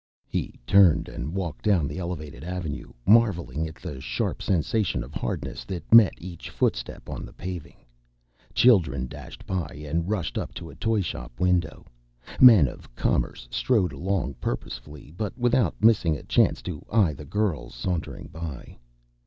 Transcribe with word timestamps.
He 0.27 0.55
turned 0.65 1.07
and 1.07 1.31
walked 1.35 1.63
down 1.63 1.87
the 1.87 1.99
elevated 1.99 2.43
avenue, 2.43 2.91
marveling 3.05 3.67
at 3.67 3.75
the 3.75 4.01
sharp 4.01 4.41
sensation 4.41 5.03
of 5.03 5.13
hardness 5.13 5.63
that 5.65 5.93
met 5.93 6.13
each 6.17 6.49
footstep 6.49 7.07
on 7.07 7.23
the 7.23 7.31
paving. 7.33 7.85
Children 8.55 9.05
dashed 9.05 9.45
by 9.45 9.67
and 9.87 10.09
rushed 10.09 10.39
up 10.39 10.55
to 10.55 10.71
a 10.71 10.75
toyshop 10.75 11.39
window. 11.39 11.85
Men 12.39 12.67
of 12.67 12.95
commerce 12.95 13.47
strode 13.51 13.93
along 13.93 14.33
purposefully, 14.41 15.13
but 15.15 15.37
without 15.37 15.75
missing 15.83 16.17
a 16.17 16.23
chance 16.23 16.63
to 16.63 16.83
eye 16.91 17.13
the 17.13 17.23
girls 17.23 17.75
sauntering 17.75 18.27
by. 18.33 18.79